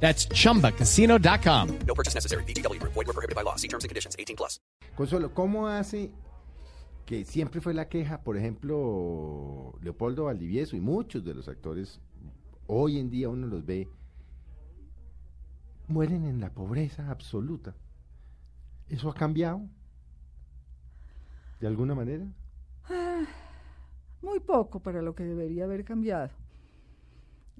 [0.00, 1.78] That's chumbacasino.com.
[1.86, 2.44] No purchase necessary.
[2.44, 2.80] BGW.
[2.80, 3.56] Void were prohibited by law.
[3.56, 4.14] See terms and conditions.
[4.18, 4.60] 18 plus.
[4.96, 6.10] Consuelo, ¿cómo hace
[7.04, 12.00] que siempre fue la queja, por ejemplo, Leopoldo Valdivieso y muchos de los actores,
[12.66, 13.88] hoy en día uno los ve,
[15.86, 17.74] mueren en la pobreza absoluta?
[18.88, 19.62] ¿Eso ha cambiado?
[21.60, 22.26] ¿De alguna manera?
[24.22, 26.30] Muy poco para lo que debería haber cambiado.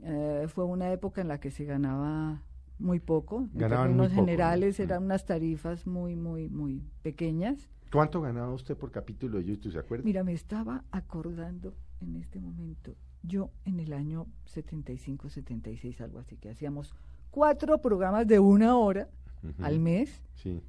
[0.02, 2.42] Eh, fue una época en la que se ganaba
[2.78, 3.48] muy poco.
[3.52, 4.26] En Ganaban términos muy poco, ¿no?
[4.26, 4.82] generales Mm.
[4.82, 7.68] eran unas tarifas muy, muy, muy pequeñas.
[7.90, 10.04] ¿Cuánto ganaba usted por capítulo de YouTube, se acuerda?
[10.04, 16.36] Mira, me estaba acordando en este momento, yo en el año 75, 76, algo así,
[16.36, 16.94] que hacíamos
[17.30, 19.08] cuatro programas de una hora
[19.60, 20.22] al mes.
[20.34, 20.60] Sí.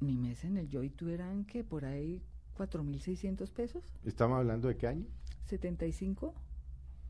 [0.00, 2.22] Mi mes en el YouTube eran que por ahí
[2.56, 5.06] 4.600 pesos, ¿Estamos hablando de qué año?
[5.46, 6.34] 75.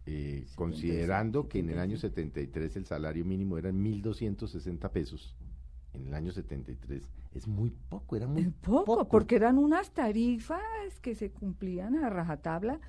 [0.09, 2.53] Eh, 75, considerando que en el año 75.
[2.55, 5.35] 73 el salario mínimo eran 1.260 pesos,
[5.95, 7.03] en el año 73
[7.35, 10.61] es muy poco, era muy Muy poco, porque eran unas tarifas
[11.03, 12.81] que se cumplían a rajatabla.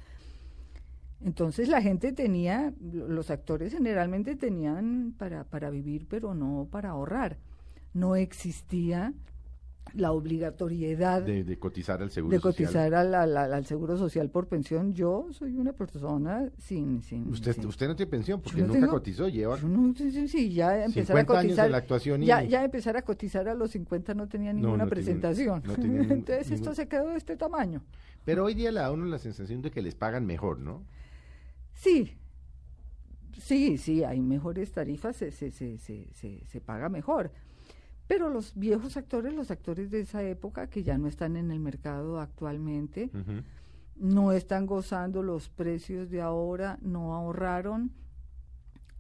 [1.22, 6.92] Entonces la gente tenía, lo- los actores generalmente tenían para, para vivir, pero no para
[6.92, 7.40] ahorrar.
[7.94, 9.14] No existía
[9.94, 12.66] la obligatoriedad de, de cotizar al seguro de social.
[12.68, 14.94] cotizar al, al- al- al seguro social por pensión.
[14.94, 17.02] Yo soy una persona sin...
[17.04, 19.94] sin Usted, sin- usted no tiene pensión porque no nunca tengo- cotizó, lleva yo no,
[19.96, 21.66] sí, sí, sí, ya empezar 50 a cotizar.
[21.66, 24.84] de la actuación y- ya, ya empezar a cotizar a los 50 no tenía ninguna
[24.86, 25.64] no presentación.
[25.78, 27.84] ningún- Entonces esto se quedó de este tamaño.
[28.26, 30.84] Pero hoy día le da a uno la sensación de que les pagan mejor, ¿no?
[31.74, 32.18] Sí,
[33.40, 37.32] sí, sí, hay mejores tarifas, se, se, se, se, se, se paga mejor.
[38.08, 41.60] Pero los viejos actores, los actores de esa época que ya no están en el
[41.60, 43.12] mercado actualmente,
[43.96, 47.92] no están gozando los precios de ahora, no ahorraron.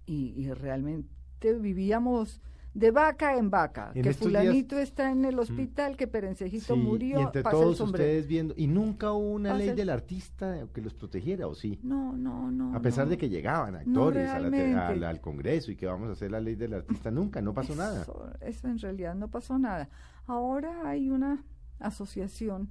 [0.05, 2.41] Y, y realmente vivíamos
[2.77, 3.87] de vaca en vaca.
[3.95, 7.57] En que días- fulanito está en el hospital, que Perencejito Sí, murió, y entre pasa
[7.57, 8.05] el todos sombrero.
[8.07, 11.55] ustedes viendo, y nunca hubo una Pasa ley el- del artista que los protegiera, ¿o
[11.55, 11.79] sí?
[11.81, 12.75] No, no, no.
[12.75, 13.09] A pesar no.
[13.11, 16.39] de que llegaban No, actores a la al, Congreso y que vamos a hacer la
[16.39, 18.03] ley del artista, nunca, no pasó nada.
[18.03, 19.89] Eso, eso en realidad no pasó nada.
[20.27, 21.43] Ahora hay una
[21.79, 22.69] asociación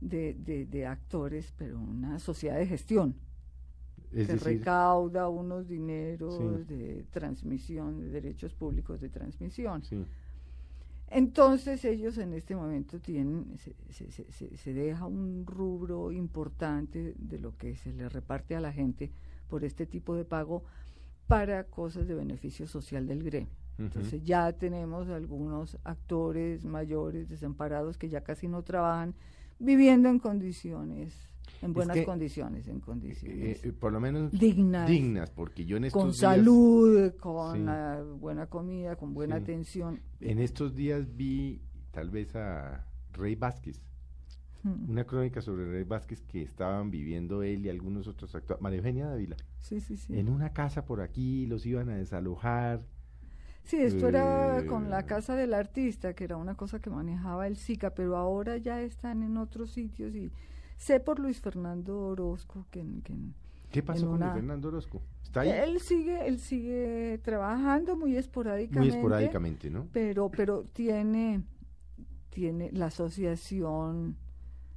[0.00, 3.14] de, de, de actores, pero una sociedad de gestión
[4.14, 6.74] Es que decir, recauda unos dineros Sí.
[6.74, 9.82] de transmisión, de derechos públicos de transmisión.
[9.82, 10.04] sí.
[11.08, 17.38] Entonces ellos en este momento tienen, se, se- se- se- deja un rubro importante de
[17.38, 19.10] lo que se le reparte a la gente
[19.48, 20.64] por este tipo de pago
[21.26, 23.52] para cosas de beneficio social del gremio.
[23.78, 29.14] Entonces ya tenemos algunos actores mayores desamparados que ya casi no trabajan,
[29.58, 31.14] viviendo en condiciones,
[31.62, 35.76] en buenas que, condiciones, en Eh, condiciones eh, por lo menos dignas, dignas, porque yo
[35.76, 37.64] en estos con días, salud, con Sí.
[38.20, 39.42] buena comida, con buena Sí.
[39.42, 40.00] atención.
[40.20, 41.60] en estos días vi
[41.90, 43.80] tal vez a Rey Vázquez,
[44.64, 44.90] Mm.
[44.90, 49.08] una crónica sobre Rey Vázquez que estaban viviendo él y algunos otros actores, María Eugenia
[49.08, 50.16] Dávila, Sí, sí, sí.
[50.16, 52.80] en una casa por aquí, los iban a desalojar.
[53.64, 57.46] Sí, esto era Eh, con la casa del artista, que era una cosa que manejaba
[57.48, 60.30] el SICA, pero ahora ya están en otros sitios y
[60.76, 63.14] sé por Luis Fernando Orozco que, que
[63.70, 65.02] ¿Qué pasó con Luis Fernando Orozco?
[65.22, 65.50] ¿Está ahí?
[65.50, 69.86] él sigue, él sigue trabajando muy esporádicamente, Muy esporádicamente, ¿no?
[69.92, 71.42] pero, pero tiene,
[72.30, 74.16] tiene la asociación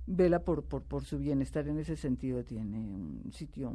[0.07, 3.73] vela por, por, por su bienestar en ese sentido, tiene un sitio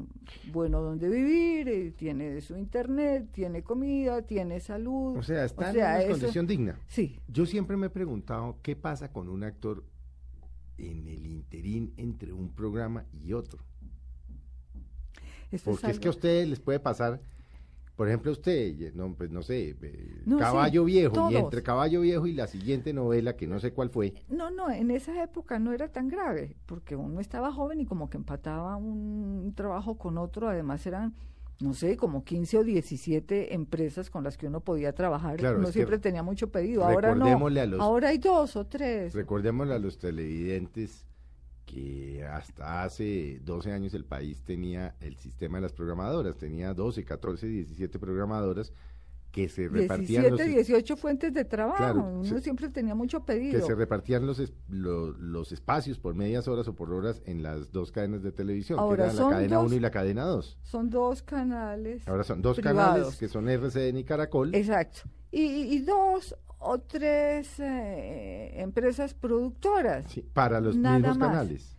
[0.52, 5.16] bueno donde vivir, eh, tiene su internet, tiene comida, tiene salud.
[5.18, 6.78] O sea, está O sea, en una eso- condición digna.
[6.86, 9.82] Sí, Yo siempre me he preguntado qué pasa con un actor
[10.80, 13.62] en el interín entre un programa y otro.
[15.50, 17.20] esto Porque es, que a ustedes les puede pasar,
[17.96, 22.00] por ejemplo, a usted, no, pues no sé, eh, sí, Caballo Viejo, y entre Caballo
[22.00, 25.58] Viejo y la siguiente novela, que no sé cuál fue, No, no, en esa época
[25.58, 30.16] no era tan grave, porque uno estaba joven y como que empataba un trabajo con
[30.16, 31.14] otro, además eran,
[31.60, 35.70] no sé, como 15 o 17 empresas con las que uno podía trabajar, Claro, uno
[35.70, 39.12] siempre tenía mucho pedido, ahora no, recordémosle a los- ahora hay dos o tres.
[39.14, 41.04] recordémosle a los televidentes
[41.66, 47.04] que hasta hace 12 años el país tenía el sistema de las programadoras, tenía 12,
[47.04, 48.72] 14, 17 programadoras
[49.30, 51.76] que se repartían los, 17, 18 fuentes de trabajo.
[51.76, 53.64] Claro, Uno se- siempre tenía mucho que pedido.
[53.64, 57.70] se repartían los, es- lo- los espacios por medias horas o por horas en las
[57.70, 60.58] dos cadenas de televisión, Ahora que era la cadena dos- 1 y la cadena 2.
[60.62, 62.06] Son dos canales.
[62.08, 62.84] Ahora son dos privados.
[62.94, 64.54] canales que son RCN y Caracol.
[64.54, 65.02] Exacto.
[65.30, 70.10] Y, y dos o tres eh, empresas productoras.
[70.10, 71.28] sí, para los Nada mismos más.
[71.28, 71.76] canales.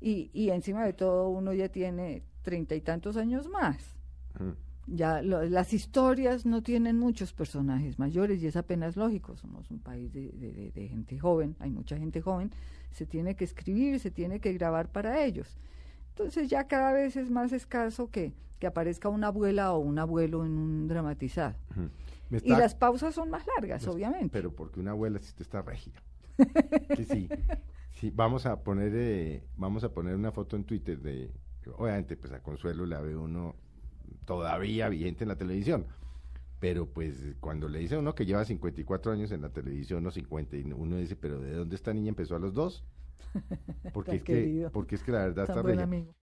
[0.00, 3.96] Y, y encima de todo uno ya tiene treinta y tantos años más.
[4.38, 4.54] Ujú.
[4.88, 9.36] Ya lo- las historias no tienen muchos personajes mayores y es apenas lógico.
[9.36, 10.30] Somos un país de,
[10.74, 12.50] de- gente joven, hay mucha gente joven.
[12.92, 15.56] Se tiene que escribir, se tiene que grabar para ellos.
[16.10, 20.44] Entonces ya cada vez es más escaso que, que aparezca una abuela o un abuelo
[20.46, 21.54] en un dramatizado.
[22.42, 24.28] Y las pausas son más largas, Pues, obviamente.
[24.32, 25.92] Pero porque una abuela sí está regia.
[26.96, 27.28] Que sí.
[27.92, 31.30] Sí, vamos a poner eh, vamos a poner una foto en Twitter de
[31.76, 33.54] obviamente pues a Consuelo la ve uno
[34.26, 35.86] todavía vigente en la televisión.
[36.60, 40.10] Pero pues cuando le dice a uno que lleva 54 años en la televisión o
[40.10, 42.84] 50 y uno dice, "¿Pero de dónde esta niña empezó a los dos?"
[43.92, 46.16] Porque es que porque es que la verdad Tan está buen amigo.